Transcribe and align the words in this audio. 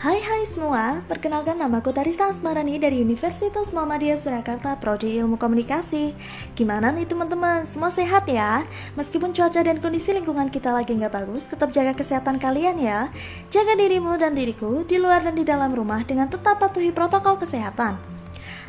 Hai 0.00 0.16
hai 0.16 0.48
semua, 0.48 1.04
perkenalkan 1.12 1.60
namaku 1.60 1.92
Tarisa 1.92 2.32
Asmarani 2.32 2.80
dari 2.80 3.04
Universitas 3.04 3.68
Muhammadiyah 3.68 4.16
Surakarta 4.16 4.72
Prodi 4.80 5.20
Ilmu 5.20 5.36
Komunikasi. 5.36 6.16
Gimana 6.56 6.88
nih 6.88 7.04
teman-teman, 7.04 7.68
semua 7.68 7.92
sehat 7.92 8.24
ya? 8.24 8.64
Meskipun 8.96 9.36
cuaca 9.36 9.60
dan 9.60 9.76
kondisi 9.76 10.16
lingkungan 10.16 10.48
kita 10.48 10.72
lagi 10.72 10.96
nggak 10.96 11.12
bagus, 11.12 11.52
tetap 11.52 11.68
jaga 11.68 11.92
kesehatan 11.92 12.40
kalian 12.40 12.80
ya. 12.80 13.12
Jaga 13.52 13.76
dirimu 13.76 14.16
dan 14.16 14.32
diriku 14.32 14.88
di 14.88 14.96
luar 14.96 15.20
dan 15.20 15.36
di 15.36 15.44
dalam 15.44 15.68
rumah 15.76 16.00
dengan 16.00 16.32
tetap 16.32 16.56
patuhi 16.56 16.96
protokol 16.96 17.36
kesehatan 17.36 18.19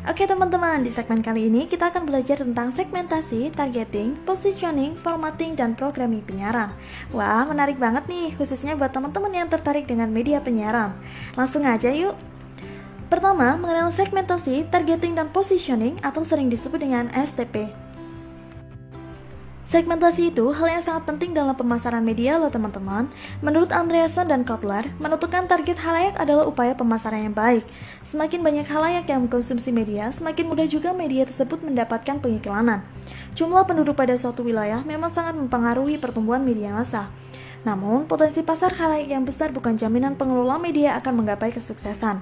Oke 0.02 0.26
teman-teman, 0.26 0.82
di 0.82 0.90
segmen 0.90 1.22
kali 1.22 1.46
ini 1.46 1.70
kita 1.70 1.94
akan 1.94 2.10
belajar 2.10 2.42
tentang 2.42 2.74
segmentasi, 2.74 3.54
targeting, 3.54 4.18
positioning, 4.26 4.98
formatting, 4.98 5.54
dan 5.54 5.78
programming 5.78 6.18
penyiaran. 6.26 6.74
Wah, 7.14 7.46
menarik 7.46 7.78
banget 7.78 8.10
nih, 8.10 8.34
khususnya 8.34 8.74
buat 8.74 8.90
teman-teman 8.90 9.30
yang 9.30 9.46
tertarik 9.46 9.86
dengan 9.86 10.10
media 10.10 10.42
penyiaran. 10.42 10.90
Langsung 11.38 11.62
aja 11.62 11.94
yuk. 11.94 12.18
Pertama, 13.06 13.54
mengenal 13.54 13.94
segmentasi, 13.94 14.66
targeting, 14.74 15.14
dan 15.14 15.30
positioning 15.30 15.94
atau 16.02 16.26
sering 16.26 16.50
disebut 16.50 16.82
dengan 16.82 17.06
STP. 17.14 17.70
Segmentasi 19.72 20.28
itu 20.28 20.52
hal 20.52 20.68
yang 20.68 20.84
sangat 20.84 21.08
penting 21.08 21.32
dalam 21.32 21.56
pemasaran 21.56 22.04
media 22.04 22.36
loh 22.36 22.52
teman-teman. 22.52 23.08
Menurut 23.40 23.72
Andreasen 23.72 24.28
dan 24.28 24.44
Kotler, 24.44 24.84
menentukan 25.00 25.48
target 25.48 25.80
halayak 25.80 26.12
adalah 26.20 26.44
upaya 26.44 26.76
pemasaran 26.76 27.24
yang 27.24 27.32
baik. 27.32 27.64
Semakin 28.04 28.44
banyak 28.44 28.68
halayak 28.68 29.08
yang 29.08 29.24
mengkonsumsi 29.24 29.72
media, 29.72 30.12
semakin 30.12 30.44
mudah 30.44 30.68
juga 30.68 30.92
media 30.92 31.24
tersebut 31.24 31.64
mendapatkan 31.64 32.20
pengiklanan. 32.20 32.84
Jumlah 33.32 33.64
penduduk 33.64 33.96
pada 33.96 34.12
suatu 34.12 34.44
wilayah 34.44 34.84
memang 34.84 35.08
sangat 35.08 35.40
mempengaruhi 35.40 35.96
pertumbuhan 35.96 36.44
media 36.44 36.68
massa. 36.76 37.08
Namun, 37.64 38.04
potensi 38.04 38.44
pasar 38.44 38.76
halayak 38.76 39.08
yang 39.08 39.24
besar 39.24 39.56
bukan 39.56 39.80
jaminan 39.80 40.20
pengelola 40.20 40.60
media 40.60 41.00
akan 41.00 41.24
menggapai 41.24 41.48
kesuksesan. 41.48 42.20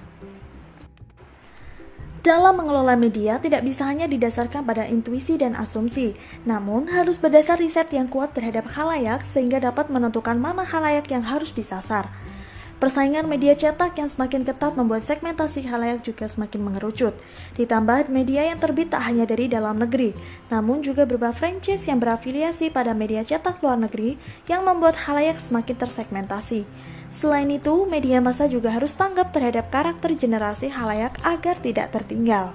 Dalam 2.20 2.60
mengelola 2.60 3.00
media 3.00 3.40
tidak 3.40 3.64
bisa 3.64 3.88
hanya 3.88 4.04
didasarkan 4.04 4.68
pada 4.68 4.84
intuisi 4.84 5.40
dan 5.40 5.56
asumsi, 5.56 6.12
namun 6.44 6.84
harus 6.92 7.16
berdasar 7.16 7.56
riset 7.56 7.88
yang 7.96 8.12
kuat 8.12 8.36
terhadap 8.36 8.68
halayak 8.76 9.24
sehingga 9.24 9.56
dapat 9.56 9.88
menentukan 9.88 10.36
mana 10.36 10.60
halayak 10.60 11.08
yang 11.08 11.24
harus 11.24 11.56
disasar. 11.56 12.12
Persaingan 12.76 13.24
media 13.24 13.56
cetak 13.56 13.96
yang 13.96 14.12
semakin 14.12 14.44
ketat 14.44 14.76
membuat 14.76 15.00
segmentasi 15.00 15.64
halayak 15.64 16.04
juga 16.04 16.28
semakin 16.28 16.60
mengerucut. 16.60 17.16
Ditambah 17.56 18.12
media 18.12 18.52
yang 18.52 18.60
terbit 18.60 18.92
tak 18.92 19.00
hanya 19.08 19.24
dari 19.24 19.48
dalam 19.48 19.80
negeri, 19.80 20.12
namun 20.52 20.84
juga 20.84 21.08
berupa 21.08 21.32
franchise 21.32 21.88
yang 21.88 22.04
berafiliasi 22.04 22.68
pada 22.68 22.92
media 22.92 23.24
cetak 23.24 23.64
luar 23.64 23.80
negeri 23.80 24.20
yang 24.44 24.60
membuat 24.68 25.08
halayak 25.08 25.40
semakin 25.40 25.76
tersegmentasi. 25.76 26.68
Selain 27.10 27.50
itu, 27.50 27.90
media 27.90 28.22
massa 28.22 28.46
juga 28.46 28.70
harus 28.70 28.94
tanggap 28.94 29.34
terhadap 29.34 29.66
karakter 29.68 30.14
generasi 30.14 30.70
halayak 30.70 31.18
agar 31.26 31.58
tidak 31.58 31.90
tertinggal. 31.90 32.54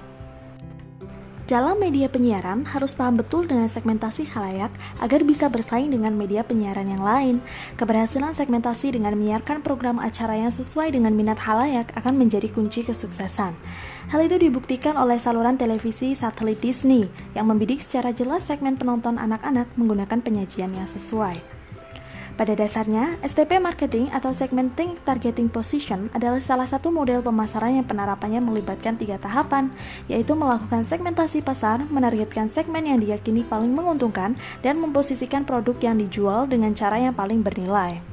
Dalam 1.45 1.77
media 1.77 2.09
penyiaran 2.09 2.65
harus 2.65 2.97
paham 2.97 3.21
betul 3.21 3.45
dengan 3.45 3.69
segmentasi 3.69 4.25
halayak 4.33 4.73
agar 4.97 5.21
bisa 5.21 5.45
bersaing 5.45 5.93
dengan 5.93 6.17
media 6.17 6.41
penyiaran 6.41 6.89
yang 6.89 7.05
lain. 7.05 7.37
Keberhasilan 7.77 8.33
segmentasi 8.33 8.97
dengan 8.97 9.13
menyiarkan 9.13 9.61
program 9.61 10.01
acara 10.01 10.41
yang 10.41 10.49
sesuai 10.49 10.97
dengan 10.97 11.13
minat 11.13 11.37
halayak 11.37 11.93
akan 11.93 12.17
menjadi 12.17 12.49
kunci 12.49 12.81
kesuksesan. 12.81 13.53
Hal 14.09 14.19
itu 14.25 14.41
dibuktikan 14.41 14.97
oleh 14.97 15.21
saluran 15.21 15.53
televisi 15.53 16.17
satelit 16.17 16.57
Disney 16.65 17.05
yang 17.37 17.45
membidik 17.45 17.77
secara 17.77 18.09
jelas 18.09 18.41
segmen 18.49 18.73
penonton 18.73 19.21
anak-anak 19.21 19.69
menggunakan 19.77 20.25
penyajian 20.25 20.73
yang 20.73 20.89
sesuai. 20.97 21.54
Pada 22.35 22.51
dasarnya, 22.51 23.15
STP 23.23 23.63
marketing 23.63 24.11
atau 24.11 24.35
segmenting 24.35 24.99
targeting 25.07 25.47
position 25.47 26.11
adalah 26.11 26.43
salah 26.43 26.67
satu 26.67 26.91
model 26.91 27.23
pemasaran 27.23 27.79
yang 27.79 27.87
penerapannya 27.87 28.43
melibatkan 28.43 28.99
tiga 28.99 29.15
tahapan, 29.15 29.71
yaitu 30.11 30.35
melakukan 30.35 30.83
segmentasi 30.83 31.39
pasar, 31.39 31.87
menargetkan 31.87 32.51
segmen 32.51 32.91
yang 32.91 32.99
diyakini 32.99 33.47
paling 33.47 33.71
menguntungkan, 33.71 34.35
dan 34.59 34.83
memposisikan 34.83 35.47
produk 35.47 35.79
yang 35.79 35.95
dijual 35.95 36.43
dengan 36.43 36.75
cara 36.75 36.99
yang 36.99 37.15
paling 37.15 37.39
bernilai. 37.39 38.03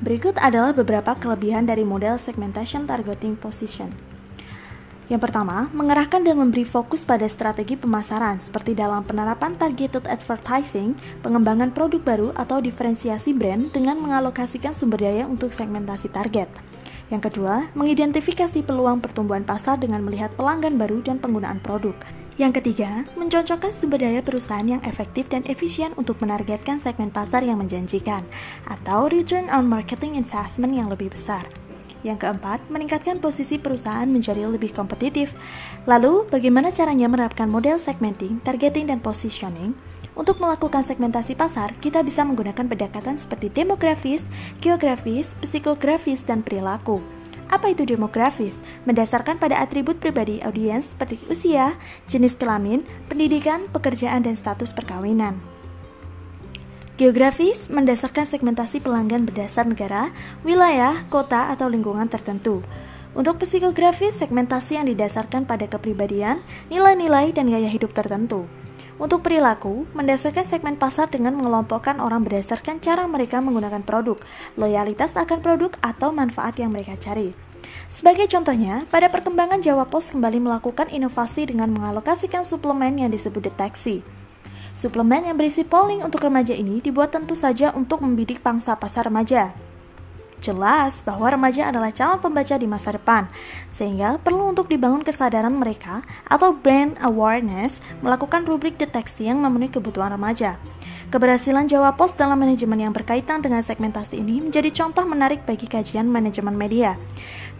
Berikut 0.00 0.40
adalah 0.40 0.72
beberapa 0.72 1.12
kelebihan 1.20 1.68
dari 1.68 1.84
model 1.84 2.16
segmentation 2.16 2.88
targeting 2.88 3.36
position. 3.36 4.13
Yang 5.04 5.28
pertama, 5.28 5.68
mengerahkan 5.76 6.24
dan 6.24 6.40
memberi 6.40 6.64
fokus 6.64 7.04
pada 7.04 7.28
strategi 7.28 7.76
pemasaran 7.76 8.40
seperti 8.40 8.72
dalam 8.72 9.04
penerapan 9.04 9.52
targeted 9.52 10.08
advertising, 10.08 10.96
pengembangan 11.20 11.76
produk 11.76 12.00
baru 12.00 12.28
atau 12.32 12.64
diferensiasi 12.64 13.36
brand 13.36 13.68
dengan 13.68 14.00
mengalokasikan 14.00 14.72
sumber 14.72 15.04
daya 15.04 15.28
untuk 15.28 15.52
segmentasi 15.52 16.08
target. 16.08 16.48
Yang 17.12 17.28
kedua, 17.28 17.68
mengidentifikasi 17.76 18.64
peluang 18.64 19.04
pertumbuhan 19.04 19.44
pasar 19.44 19.76
dengan 19.76 20.00
melihat 20.00 20.32
pelanggan 20.40 20.80
baru 20.80 21.04
dan 21.04 21.20
penggunaan 21.20 21.60
produk. 21.60 21.92
Yang 22.40 22.64
ketiga, 22.64 23.06
mencocokkan 23.14 23.70
sumber 23.70 24.02
daya 24.02 24.24
perusahaan 24.24 24.66
yang 24.66 24.82
efektif 24.88 25.28
dan 25.30 25.44
efisien 25.46 25.92
untuk 26.00 26.18
menargetkan 26.18 26.80
segmen 26.80 27.12
pasar 27.12 27.46
yang 27.46 27.60
menjanjikan, 27.60 28.26
atau 28.66 29.06
return 29.06 29.52
on 29.52 29.68
marketing 29.68 30.16
investment 30.16 30.74
yang 30.74 30.88
lebih 30.90 31.12
besar. 31.12 31.46
Yang 32.04 32.28
keempat, 32.28 32.60
meningkatkan 32.68 33.16
posisi 33.18 33.56
perusahaan 33.56 34.04
menjadi 34.04 34.44
lebih 34.44 34.76
kompetitif. 34.76 35.32
Lalu, 35.88 36.28
bagaimana 36.28 36.68
caranya 36.68 37.08
menerapkan 37.08 37.48
model 37.48 37.80
segmenting, 37.80 38.44
targeting, 38.44 38.92
dan 38.92 39.00
positioning? 39.00 39.72
Untuk 40.12 40.38
melakukan 40.38 40.84
segmentasi 40.84 41.34
pasar, 41.34 41.72
kita 41.80 42.04
bisa 42.04 42.22
menggunakan 42.22 42.68
pendekatan 42.68 43.16
seperti 43.16 43.50
demografis, 43.50 44.22
geografis, 44.60 45.34
psikografis, 45.40 46.22
dan 46.22 46.44
perilaku. 46.44 47.00
Apa 47.48 47.72
itu 47.72 47.88
demografis? 47.88 48.60
Mendasarkan 48.84 49.40
pada 49.40 49.58
atribut 49.64 49.96
pribadi 49.96 50.44
audiens 50.44 50.92
seperti 50.92 51.16
usia, 51.32 51.72
jenis 52.04 52.36
kelamin, 52.36 52.84
pendidikan, 53.08 53.64
pekerjaan, 53.72 54.22
dan 54.28 54.36
status 54.36 54.76
perkawinan. 54.76 55.53
Geografis 56.94 57.66
mendasarkan 57.74 58.22
segmentasi 58.22 58.78
pelanggan 58.78 59.26
berdasar 59.26 59.66
negara, 59.66 60.14
wilayah, 60.46 60.94
kota, 61.10 61.50
atau 61.50 61.66
lingkungan 61.66 62.06
tertentu. 62.06 62.62
Untuk 63.18 63.42
psikografis, 63.42 64.14
segmentasi 64.14 64.78
yang 64.78 64.86
didasarkan 64.86 65.42
pada 65.42 65.66
kepribadian, 65.66 66.38
nilai-nilai, 66.70 67.34
dan 67.34 67.50
gaya 67.50 67.66
hidup 67.66 67.90
tertentu. 67.90 68.46
Untuk 68.94 69.26
perilaku, 69.26 69.90
mendasarkan 69.90 70.46
segmen 70.46 70.78
pasar 70.78 71.10
dengan 71.10 71.34
mengelompokkan 71.34 71.98
orang 71.98 72.22
berdasarkan 72.22 72.78
cara 72.78 73.10
mereka 73.10 73.42
menggunakan 73.42 73.82
produk, 73.82 74.22
loyalitas 74.54 75.18
akan 75.18 75.42
produk, 75.42 75.74
atau 75.82 76.14
manfaat 76.14 76.62
yang 76.62 76.70
mereka 76.70 76.94
cari. 76.94 77.34
Sebagai 77.90 78.30
contohnya, 78.30 78.86
pada 78.94 79.10
perkembangan 79.10 79.58
Jawa 79.66 79.90
Pos 79.90 80.14
kembali 80.14 80.38
melakukan 80.38 80.94
inovasi 80.94 81.50
dengan 81.50 81.74
mengalokasikan 81.74 82.46
suplemen 82.46 83.02
yang 83.02 83.10
disebut 83.10 83.50
deteksi. 83.50 84.06
Suplemen 84.74 85.22
yang 85.22 85.38
berisi 85.38 85.62
polling 85.62 86.02
untuk 86.02 86.26
remaja 86.26 86.50
ini 86.50 86.82
dibuat 86.82 87.14
tentu 87.14 87.38
saja 87.38 87.70
untuk 87.78 88.02
membidik 88.02 88.42
pangsa 88.42 88.74
pasar 88.74 89.06
remaja. 89.06 89.54
Jelas 90.42 90.98
bahwa 91.06 91.30
remaja 91.30 91.70
adalah 91.70 91.94
calon 91.94 92.18
pembaca 92.18 92.58
di 92.58 92.66
masa 92.66 92.90
depan, 92.90 93.30
sehingga 93.70 94.18
perlu 94.18 94.50
untuk 94.50 94.66
dibangun 94.66 95.06
kesadaran 95.06 95.54
mereka 95.54 96.02
atau 96.26 96.50
brand 96.52 96.98
awareness 97.06 97.78
melakukan 98.02 98.42
rubrik 98.42 98.74
deteksi 98.74 99.30
yang 99.30 99.38
memenuhi 99.38 99.70
kebutuhan 99.70 100.10
remaja. 100.10 100.58
Keberhasilan 101.12 101.68
Jawa 101.68 101.92
Pos 102.00 102.16
dalam 102.16 102.40
manajemen 102.40 102.80
yang 102.80 102.92
berkaitan 102.94 103.44
dengan 103.44 103.60
segmentasi 103.60 104.24
ini 104.24 104.40
menjadi 104.40 104.72
contoh 104.72 105.04
menarik 105.04 105.44
bagi 105.44 105.68
kajian 105.68 106.08
manajemen 106.08 106.56
media. 106.56 106.96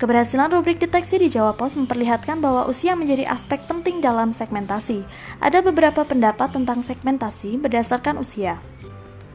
Keberhasilan 0.00 0.48
rubrik 0.48 0.80
deteksi 0.80 1.20
di 1.20 1.28
Jawa 1.28 1.52
Pos 1.52 1.76
memperlihatkan 1.76 2.40
bahwa 2.40 2.64
usia 2.64 2.96
menjadi 2.96 3.28
aspek 3.28 3.68
penting 3.68 4.00
dalam 4.00 4.32
segmentasi. 4.32 5.04
Ada 5.44 5.60
beberapa 5.60 6.02
pendapat 6.08 6.56
tentang 6.56 6.80
segmentasi 6.80 7.60
berdasarkan 7.60 8.16
usia. 8.16 8.64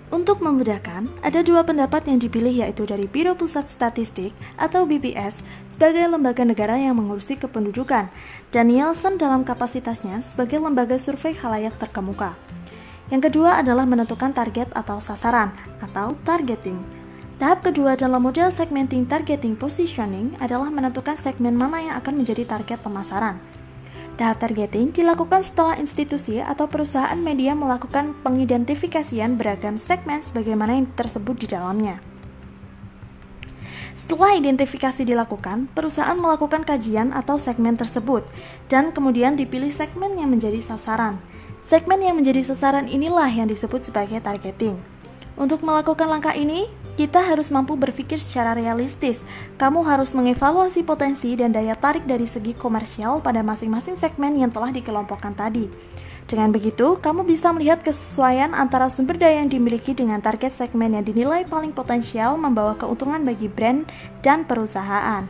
Untuk 0.09 0.41
memudahkan, 0.41 1.05
ada 1.21 1.45
dua 1.45 1.61
pendapat 1.61 2.09
yang 2.09 2.17
dipilih 2.17 2.65
yaitu 2.65 2.81
dari 2.81 3.05
Biro 3.05 3.37
Pusat 3.37 3.69
Statistik 3.69 4.33
atau 4.57 4.89
BPS 4.89 5.45
sebagai 5.69 6.01
lembaga 6.09 6.41
negara 6.41 6.81
yang 6.81 6.97
mengurusi 6.97 7.37
kependudukan, 7.37 8.09
dan 8.49 8.65
Nielsen 8.73 9.21
dalam 9.21 9.45
kapasitasnya 9.45 10.25
sebagai 10.25 10.57
lembaga 10.57 10.97
survei 10.97 11.37
halayak 11.37 11.77
terkemuka. 11.77 12.33
Yang 13.09 13.33
kedua 13.33 13.57
adalah 13.57 13.89
menentukan 13.89 14.33
target 14.33 14.69
atau 14.77 15.01
sasaran 15.01 15.49
atau 15.81 16.13
targeting. 16.21 16.77
Tahap 17.41 17.65
kedua 17.65 17.97
dalam 17.97 18.21
model 18.21 18.53
segmenting 18.53 19.09
targeting 19.09 19.57
positioning 19.57 20.37
adalah 20.37 20.69
menentukan 20.69 21.17
segmen 21.17 21.57
mana 21.57 21.81
yang 21.81 21.95
akan 21.97 22.21
menjadi 22.21 22.45
target 22.45 22.83
pemasaran. 22.85 23.41
Tahap 24.19 24.43
targeting 24.43 24.91
dilakukan 24.91 25.41
setelah 25.47 25.79
institusi 25.79 26.43
atau 26.43 26.67
perusahaan 26.67 27.15
media 27.15 27.55
melakukan 27.55 28.11
pengidentifikasian 28.19 29.39
beragam 29.39 29.79
segmen 29.79 30.19
sebagaimana 30.19 30.75
yang 30.75 30.91
tersebut 30.91 31.39
di 31.39 31.47
dalamnya. 31.47 32.03
Setelah 33.95 34.35
identifikasi 34.35 35.07
dilakukan, 35.07 35.71
perusahaan 35.71 36.19
melakukan 36.19 36.67
kajian 36.67 37.15
atau 37.15 37.39
segmen 37.39 37.79
tersebut, 37.79 38.27
dan 38.67 38.91
kemudian 38.91 39.39
dipilih 39.39 39.71
segmen 39.71 40.19
yang 40.19 40.27
menjadi 40.27 40.59
sasaran. 40.59 41.23
Segmen 41.69 42.01
yang 42.01 42.17
menjadi 42.17 42.41
sasaran 42.41 42.89
inilah 42.89 43.29
yang 43.29 43.45
disebut 43.45 43.85
sebagai 43.85 44.17
targeting. 44.25 44.73
Untuk 45.37 45.61
melakukan 45.61 46.09
langkah 46.09 46.33
ini, 46.33 46.65
kita 46.97 47.21
harus 47.21 47.53
mampu 47.53 47.77
berpikir 47.77 48.17
secara 48.17 48.57
realistis. 48.57 49.21
Kamu 49.61 49.85
harus 49.85 50.17
mengevaluasi 50.17 50.81
potensi 50.81 51.37
dan 51.37 51.53
daya 51.53 51.77
tarik 51.77 52.09
dari 52.09 52.25
segi 52.25 52.57
komersial 52.57 53.21
pada 53.21 53.45
masing-masing 53.45 54.01
segmen 54.01 54.41
yang 54.41 54.49
telah 54.49 54.73
dikelompokkan 54.73 55.37
tadi. 55.37 55.69
Dengan 56.25 56.49
begitu, 56.49 56.97
kamu 56.97 57.21
bisa 57.29 57.53
melihat 57.53 57.85
kesesuaian 57.85 58.57
antara 58.57 58.89
sumber 58.89 59.21
daya 59.21 59.45
yang 59.45 59.53
dimiliki 59.53 59.93
dengan 59.93 60.25
target 60.25 60.57
segmen 60.57 60.97
yang 60.97 61.05
dinilai 61.05 61.45
paling 61.45 61.69
potensial 61.69 62.33
membawa 62.33 62.73
keuntungan 62.81 63.21
bagi 63.21 63.45
brand 63.45 63.85
dan 64.25 64.41
perusahaan. 64.41 65.29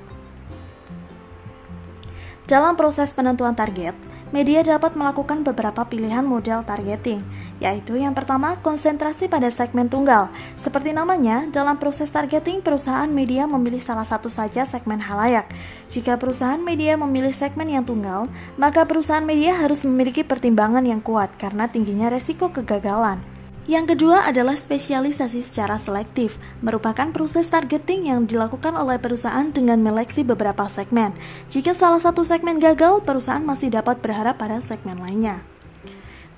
Dalam 2.47 2.79
proses 2.79 3.11
penentuan 3.11 3.53
target, 3.59 4.08
media 4.29 4.61
dapat 4.61 4.93
melakukan 4.93 5.41
beberapa 5.41 5.85
pilihan 5.87 6.21
model 6.21 6.61
targeting, 6.61 7.25
yaitu 7.57 7.97
yang 7.97 8.13
pertama 8.13 8.61
konsentrasi 8.61 9.25
pada 9.25 9.49
segmen 9.49 9.89
tunggal. 9.89 10.29
Seperti 10.61 10.93
namanya, 10.93 11.49
dalam 11.49 11.81
proses 11.81 12.13
targeting 12.13 12.61
perusahaan 12.61 13.09
media 13.09 13.49
memilih 13.49 13.81
salah 13.81 14.05
satu 14.05 14.29
saja 14.29 14.67
segmen 14.69 15.01
halayak. 15.01 15.49
Jika 15.89 16.21
perusahaan 16.21 16.61
media 16.61 16.93
memilih 16.99 17.33
segmen 17.33 17.71
yang 17.71 17.87
tunggal, 17.87 18.29
maka 18.59 18.85
perusahaan 18.85 19.25
media 19.25 19.57
harus 19.57 19.81
memiliki 19.81 20.21
pertimbangan 20.21 20.85
yang 20.85 21.01
kuat 21.01 21.33
karena 21.41 21.65
tingginya 21.65 22.13
resiko 22.13 22.53
kegagalan. 22.53 23.38
Yang 23.65 23.97
kedua 23.97 24.23
adalah 24.23 24.55
spesialisasi 24.55 25.43
secara 25.43 25.75
selektif, 25.75 26.39
merupakan 26.63 27.11
proses 27.11 27.51
targeting 27.51 28.07
yang 28.07 28.23
dilakukan 28.29 28.77
oleh 28.77 29.01
perusahaan 29.01 29.49
dengan 29.51 29.83
meleksi 29.83 30.23
beberapa 30.23 30.69
segmen. 30.71 31.11
Jika 31.51 31.75
salah 31.75 31.99
satu 31.99 32.23
segmen 32.23 32.61
gagal, 32.61 33.03
perusahaan 33.03 33.43
masih 33.43 33.73
dapat 33.73 33.99
berharap 33.99 34.39
pada 34.39 34.63
segmen 34.63 35.01
lainnya. 35.01 35.43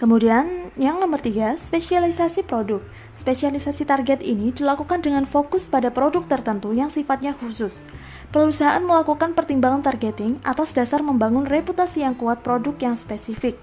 Kemudian, 0.01 0.73
yang 0.81 0.97
nomor 0.97 1.21
tiga, 1.21 1.53
spesialisasi 1.61 2.41
produk. 2.49 2.81
Spesialisasi 3.13 3.85
target 3.85 4.25
ini 4.25 4.49
dilakukan 4.49 5.05
dengan 5.05 5.29
fokus 5.29 5.69
pada 5.69 5.93
produk 5.93 6.25
tertentu 6.25 6.73
yang 6.73 6.89
sifatnya 6.89 7.37
khusus. 7.37 7.85
Perusahaan 8.33 8.81
melakukan 8.81 9.37
pertimbangan 9.37 9.85
targeting 9.85 10.41
atas 10.41 10.73
dasar 10.73 11.05
membangun 11.05 11.45
reputasi 11.45 12.01
yang 12.01 12.17
kuat 12.17 12.41
produk 12.41 12.73
yang 12.81 12.97
spesifik. 12.97 13.59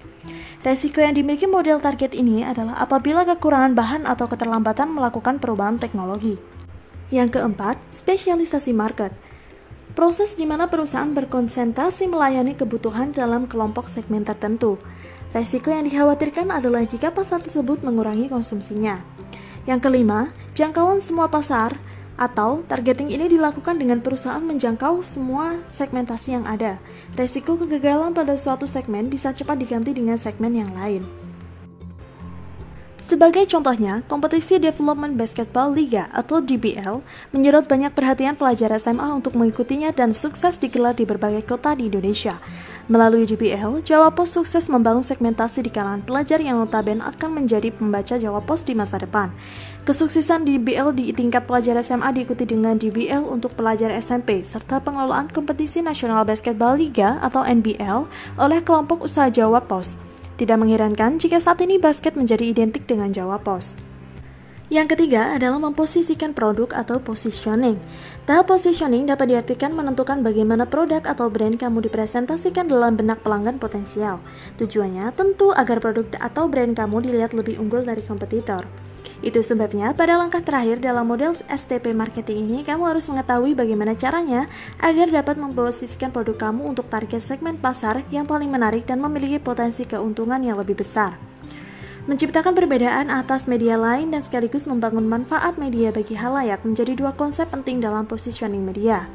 Resiko 0.59 0.99
yang 0.99 1.15
dimiliki 1.15 1.47
model 1.47 1.79
target 1.79 2.11
ini 2.11 2.43
adalah 2.43 2.75
apabila 2.83 3.23
kekurangan 3.23 3.71
bahan 3.79 4.03
atau 4.03 4.27
keterlambatan 4.27 4.91
melakukan 4.91 5.39
perubahan 5.39 5.79
teknologi. 5.79 6.35
Yang 7.15 7.39
keempat, 7.39 7.79
spesialisasi 7.95 8.75
market. 8.75 9.15
Proses 9.95 10.35
di 10.35 10.43
mana 10.43 10.67
perusahaan 10.67 11.07
berkonsentrasi 11.15 12.11
melayani 12.11 12.59
kebutuhan 12.59 13.15
dalam 13.15 13.47
kelompok 13.47 13.87
segmen 13.87 14.27
tertentu. 14.27 14.75
Resiko 15.31 15.71
yang 15.71 15.87
dikhawatirkan 15.87 16.51
adalah 16.51 16.83
jika 16.83 17.15
pasar 17.15 17.39
tersebut 17.39 17.79
mengurangi 17.79 18.27
konsumsinya. 18.27 18.99
Yang 19.63 19.79
kelima, 19.87 20.35
jangkauan 20.59 20.99
semua 20.99 21.31
pasar 21.31 21.79
atau 22.19 22.67
targeting 22.67 23.15
ini 23.15 23.31
dilakukan 23.31 23.79
dengan 23.79 24.03
perusahaan 24.03 24.43
menjangkau 24.43 24.99
semua 25.07 25.55
segmentasi 25.71 26.35
yang 26.35 26.43
ada. 26.43 26.75
Resiko 27.15 27.55
kegagalan 27.55 28.11
pada 28.11 28.35
suatu 28.35 28.67
segmen 28.67 29.07
bisa 29.07 29.31
cepat 29.31 29.55
diganti 29.55 29.95
dengan 29.95 30.19
segmen 30.19 30.51
yang 30.51 30.69
lain. 30.75 31.18
Sebagai 33.09 33.41
contohnya, 33.49 34.05
kompetisi 34.05 34.61
Development 34.61 35.17
Basketball 35.17 35.73
Liga 35.73 36.13
atau 36.13 36.45
DBL 36.45 37.01
menyedot 37.33 37.65
banyak 37.65 37.89
perhatian 37.97 38.37
pelajar 38.37 38.69
SMA 38.77 39.09
untuk 39.09 39.33
mengikutinya 39.33 39.89
dan 39.89 40.13
sukses 40.13 40.61
digelar 40.61 40.93
di 40.93 41.09
berbagai 41.09 41.41
kota 41.41 41.73
di 41.73 41.89
Indonesia. 41.89 42.37
Melalui 42.85 43.25
DBL, 43.25 43.81
Jawa 43.81 44.13
Post 44.13 44.37
sukses 44.37 44.69
membangun 44.69 45.01
segmentasi 45.01 45.65
di 45.65 45.73
kalangan 45.73 46.05
pelajar 46.05 46.37
yang 46.37 46.61
notabene 46.61 47.01
akan 47.01 47.41
menjadi 47.41 47.73
pembaca 47.73 48.13
Jawa 48.13 48.45
Post 48.45 48.69
di 48.69 48.77
masa 48.77 49.01
depan. 49.01 49.33
Kesuksesan 49.89 50.45
DBL 50.45 50.93
di 50.93 51.09
tingkat 51.09 51.49
pelajar 51.49 51.81
SMA 51.81 52.13
diikuti 52.13 52.45
dengan 52.45 52.77
DBL 52.77 53.25
untuk 53.25 53.57
pelajar 53.57 53.89
SMP 53.89 54.45
serta 54.45 54.85
pengelolaan 54.85 55.33
kompetisi 55.33 55.81
Nasional 55.81 56.29
Basketball 56.29 56.77
Liga 56.77 57.17
atau 57.25 57.41
NBL 57.41 58.05
oleh 58.37 58.61
kelompok 58.61 59.09
usaha 59.09 59.33
Jawa 59.33 59.65
Post. 59.65 60.08
Tidak 60.39 60.55
mengherankan 60.55 61.19
jika 61.19 61.35
saat 61.43 61.59
ini 61.59 61.75
basket 61.75 62.15
menjadi 62.15 62.47
identik 62.47 62.87
dengan 62.87 63.11
Jawa 63.11 63.43
Pos. 63.43 63.75
Yang 64.71 64.95
ketiga 64.95 65.35
adalah 65.35 65.59
memposisikan 65.59 66.31
produk 66.31 66.71
atau 66.71 67.03
positioning. 67.03 67.75
Tahap 68.23 68.47
positioning 68.47 69.03
dapat 69.03 69.35
diartikan 69.35 69.75
menentukan 69.75 70.23
bagaimana 70.23 70.63
produk 70.63 71.03
atau 71.03 71.27
brand 71.27 71.59
kamu 71.59 71.83
dipresentasikan 71.91 72.71
dalam 72.71 72.95
benak 72.95 73.19
pelanggan 73.19 73.59
potensial. 73.59 74.23
Tujuannya 74.55 75.11
tentu 75.11 75.51
agar 75.51 75.83
produk 75.83 76.07
atau 76.23 76.47
brand 76.47 76.71
kamu 76.71 77.03
dilihat 77.03 77.35
lebih 77.35 77.59
unggul 77.59 77.83
dari 77.83 77.99
kompetitor. 77.99 78.63
Itu 79.19 79.43
sebabnya 79.43 79.91
pada 79.91 80.15
langkah 80.15 80.39
terakhir 80.39 80.79
dalam 80.79 81.03
model 81.03 81.35
STP 81.51 81.91
marketing 81.91 82.47
ini 82.47 82.59
kamu 82.63 82.87
harus 82.87 83.11
mengetahui 83.11 83.51
bagaimana 83.51 83.91
caranya 83.91 84.47
agar 84.79 85.11
dapat 85.11 85.35
memposisikan 85.35 86.15
produk 86.15 86.49
kamu 86.49 86.71
untuk 86.71 86.87
target 86.87 87.19
segmen 87.19 87.59
pasar 87.59 87.99
yang 88.15 88.23
paling 88.23 88.47
menarik 88.47 88.87
dan 88.87 89.03
memiliki 89.03 89.35
potensi 89.43 89.83
keuntungan 89.83 90.39
yang 90.39 90.55
lebih 90.55 90.79
besar. 90.79 91.19
Menciptakan 92.07 92.55
perbedaan 92.55 93.11
atas 93.11 93.45
media 93.45 93.75
lain 93.75 94.09
dan 94.09 94.23
sekaligus 94.23 94.65
membangun 94.65 95.05
manfaat 95.05 95.59
media 95.59 95.91
bagi 95.91 96.15
halayak 96.15 96.63
menjadi 96.63 96.95
dua 96.95 97.11
konsep 97.13 97.51
penting 97.51 97.83
dalam 97.83 98.07
positioning 98.07 98.63
media. 98.63 99.05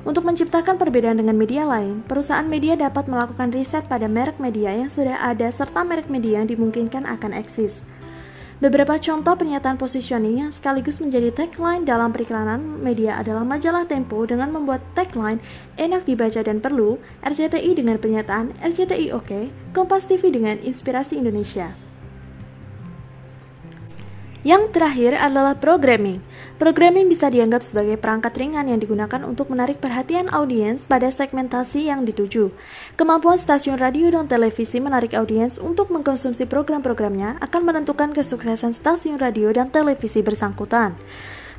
Untuk 0.00 0.24
menciptakan 0.24 0.80
perbedaan 0.80 1.20
dengan 1.20 1.36
media 1.36 1.68
lain, 1.68 2.00
perusahaan 2.08 2.48
media 2.48 2.72
dapat 2.72 3.04
melakukan 3.04 3.52
riset 3.52 3.84
pada 3.84 4.08
merek 4.08 4.40
media 4.40 4.72
yang 4.72 4.88
sudah 4.88 5.20
ada 5.20 5.52
serta 5.52 5.84
merek 5.84 6.08
media 6.08 6.40
yang 6.40 6.48
dimungkinkan 6.48 7.04
akan 7.04 7.36
eksis. 7.36 7.84
Beberapa 8.60 9.00
contoh 9.00 9.40
pernyataan 9.40 9.80
positioning 9.80 10.44
yang 10.44 10.52
sekaligus 10.52 11.00
menjadi 11.00 11.32
tagline 11.32 11.88
dalam 11.88 12.12
periklanan 12.12 12.60
media 12.60 13.16
adalah 13.16 13.40
majalah 13.40 13.88
Tempo 13.88 14.20
dengan 14.28 14.52
membuat 14.52 14.84
tagline 14.92 15.40
enak 15.80 16.04
dibaca 16.04 16.44
dan 16.44 16.60
perlu, 16.60 17.00
RCTI 17.24 17.72
dengan 17.72 17.96
pernyataan 17.96 18.52
RCTI 18.60 19.16
oke, 19.16 19.24
okay, 19.24 19.44
Kompas 19.72 20.04
TV 20.04 20.28
dengan 20.28 20.60
inspirasi 20.60 21.16
Indonesia. 21.16 21.89
Yang 24.40 24.72
terakhir 24.72 25.20
adalah 25.20 25.52
programming. 25.60 26.16
Programming 26.56 27.12
bisa 27.12 27.28
dianggap 27.28 27.60
sebagai 27.60 28.00
perangkat 28.00 28.32
ringan 28.40 28.72
yang 28.72 28.80
digunakan 28.80 29.20
untuk 29.28 29.52
menarik 29.52 29.84
perhatian 29.84 30.32
audiens 30.32 30.88
pada 30.88 31.12
segmentasi 31.12 31.92
yang 31.92 32.08
dituju. 32.08 32.48
Kemampuan 32.96 33.36
stasiun 33.36 33.76
radio 33.76 34.08
dan 34.08 34.32
televisi 34.32 34.80
menarik 34.80 35.12
audiens 35.12 35.60
untuk 35.60 35.92
mengkonsumsi 35.92 36.48
program-programnya 36.48 37.36
akan 37.44 37.62
menentukan 37.68 38.16
kesuksesan 38.16 38.72
stasiun 38.72 39.20
radio 39.20 39.52
dan 39.52 39.68
televisi 39.68 40.24
bersangkutan. 40.24 40.96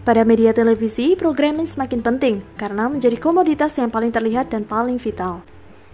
Pada 0.02 0.26
media 0.26 0.50
televisi, 0.50 1.14
programming 1.14 1.70
semakin 1.70 2.02
penting 2.02 2.36
karena 2.58 2.90
menjadi 2.90 3.22
komoditas 3.22 3.78
yang 3.78 3.94
paling 3.94 4.10
terlihat 4.10 4.50
dan 4.50 4.66
paling 4.66 4.98
vital. 4.98 5.46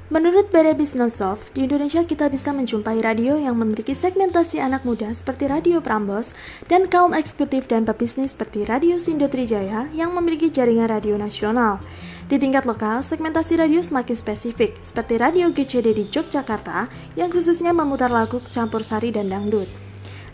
Menurut 0.07 0.47
Business 0.55 1.19
Soft, 1.19 1.51
di 1.51 1.67
Indonesia 1.67 1.99
kita 1.99 2.31
bisa 2.31 2.55
menjumpai 2.55 3.03
radio 3.03 3.35
yang 3.35 3.59
memiliki 3.59 3.91
segmentasi 3.91 4.55
anak 4.55 4.87
muda 4.87 5.11
seperti 5.11 5.51
Radio 5.51 5.83
Prambos 5.83 6.31
dan 6.71 6.87
kaum 6.87 7.11
eksekutif 7.11 7.67
dan 7.67 7.83
pebisnis 7.83 8.31
seperti 8.31 8.63
Radio 8.63 9.03
Sindo 9.03 9.27
Trijaya 9.27 9.91
yang 9.91 10.15
memiliki 10.15 10.47
jaringan 10.47 10.87
radio 10.87 11.19
nasional. 11.19 11.83
Di 12.31 12.39
tingkat 12.39 12.63
lokal, 12.63 13.03
segmentasi 13.03 13.59
radio 13.59 13.83
semakin 13.83 14.15
spesifik, 14.15 14.79
seperti 14.79 15.19
Radio 15.19 15.51
GCD 15.51 15.91
di 15.91 16.07
Yogyakarta 16.07 16.87
yang 17.19 17.27
khususnya 17.27 17.75
memutar 17.75 18.07
lagu 18.07 18.39
campur 18.47 18.87
sari 18.87 19.11
dan 19.11 19.27
dangdut. 19.27 19.87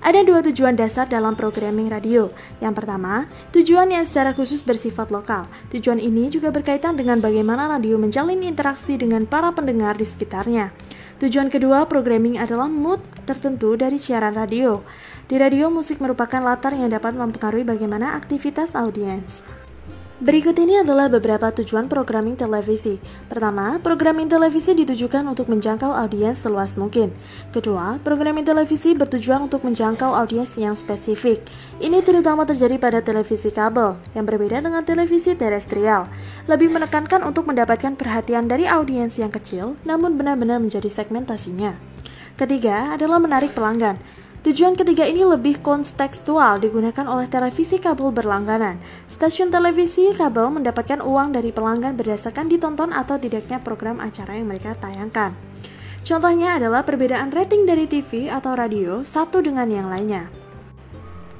Ada 0.04 0.20
dua 0.28 0.44
tujuan 0.44 0.76
dasar 0.76 1.08
dalam 1.08 1.32
programming 1.32 1.88
radio. 1.88 2.28
Yang 2.60 2.84
pertama, 2.84 3.32
tujuan 3.56 3.88
yang 3.88 4.04
secara 4.04 4.36
khusus 4.36 4.60
bersifat 4.60 5.16
lokal. 5.16 5.48
Tujuan 5.72 5.96
ini 5.96 6.28
juga 6.28 6.52
berkaitan 6.52 7.00
dengan 7.00 7.24
bagaimana 7.24 7.72
radio 7.72 7.96
menjalin 7.96 8.44
interaksi 8.44 9.00
dengan 9.00 9.24
para 9.24 9.56
pendengar 9.56 9.96
di 9.96 10.04
sekitarnya. 10.04 10.76
Tujuan 11.24 11.48
kedua, 11.48 11.88
programming 11.88 12.36
adalah 12.36 12.68
mood 12.68 13.00
tertentu 13.24 13.80
dari 13.80 13.96
siaran 13.96 14.36
radio. 14.36 14.84
Di 15.32 15.40
radio, 15.40 15.72
musik 15.72 16.04
merupakan 16.04 16.44
latar 16.44 16.76
yang 16.76 16.92
dapat 16.92 17.16
mempengaruhi 17.16 17.64
bagaimana 17.64 18.20
aktivitas 18.20 18.76
audiens. 18.76 19.40
Berikut 20.24 20.56
ini 20.56 20.80
adalah 20.80 21.12
beberapa 21.12 21.52
tujuan 21.52 21.92
programming 21.92 22.40
televisi. 22.40 22.96
Pertama, 23.28 23.76
programming 23.84 24.32
televisi 24.32 24.72
ditujukan 24.72 25.20
untuk 25.28 25.52
menjangkau 25.52 25.92
audiens 25.92 26.40
seluas 26.40 26.80
mungkin. 26.80 27.12
Kedua, 27.52 28.00
programming 28.00 28.48
televisi 28.48 28.96
bertujuan 28.96 29.52
untuk 29.52 29.68
menjangkau 29.68 30.16
audiens 30.16 30.56
yang 30.56 30.80
spesifik. 30.80 31.44
Ini 31.84 32.00
terutama 32.08 32.48
terjadi 32.48 32.80
pada 32.80 33.04
televisi 33.04 33.52
kabel, 33.52 34.00
yang 34.16 34.24
berbeda 34.24 34.64
dengan 34.64 34.88
televisi 34.88 35.36
terestrial. 35.36 36.08
Lebih 36.48 36.72
menekankan 36.72 37.20
untuk 37.28 37.44
mendapatkan 37.44 37.92
perhatian 38.00 38.48
dari 38.48 38.64
audiens 38.64 39.20
yang 39.20 39.28
kecil, 39.28 39.76
namun 39.84 40.16
benar-benar 40.16 40.64
menjadi 40.64 40.88
segmentasinya. 40.88 41.76
Ketiga 42.40 42.96
adalah 42.96 43.20
menarik 43.20 43.52
pelanggan. 43.52 44.00
Tujuan 44.44 44.76
ketiga 44.76 45.08
ini 45.08 45.24
lebih 45.24 45.64
kontekstual 45.64 46.60
digunakan 46.60 47.08
oleh 47.08 47.32
televisi 47.32 47.80
kabel 47.80 48.12
berlangganan. 48.12 48.76
Stasiun 49.08 49.48
televisi 49.48 50.12
kabel 50.12 50.52
mendapatkan 50.52 51.00
uang 51.00 51.32
dari 51.32 51.56
pelanggan 51.56 51.96
berdasarkan 51.96 52.52
ditonton 52.52 52.92
atau 52.92 53.16
tidaknya 53.16 53.64
program 53.64 54.04
acara 54.04 54.36
yang 54.36 54.52
mereka 54.52 54.76
tayangkan. 54.76 55.32
Contohnya 56.04 56.60
adalah 56.60 56.84
perbedaan 56.84 57.32
rating 57.32 57.64
dari 57.64 57.88
TV 57.88 58.28
atau 58.28 58.52
radio 58.52 59.00
satu 59.08 59.40
dengan 59.40 59.72
yang 59.72 59.88
lainnya. 59.88 60.28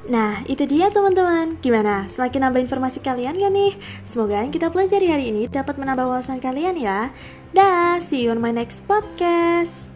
Nah, 0.08 0.40
itu 0.48 0.64
dia 0.64 0.88
teman-teman. 0.88 1.60
Gimana? 1.60 2.08
Semakin 2.08 2.40
nambah 2.48 2.64
informasi 2.64 3.04
kalian 3.04 3.36
gak 3.36 3.52
nih? 3.52 3.76
Semoga 4.08 4.40
yang 4.40 4.52
kita 4.56 4.72
pelajari 4.72 5.12
hari 5.12 5.26
ini 5.36 5.52
dapat 5.52 5.76
menambah 5.76 6.08
wawasan 6.08 6.40
kalian 6.40 6.80
ya. 6.80 7.12
Dah, 7.52 8.00
see 8.00 8.24
you 8.24 8.32
on 8.32 8.40
my 8.40 8.56
next 8.56 8.88
podcast. 8.88 9.93